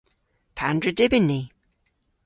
[0.57, 1.41] Pandr'a dybyn ni?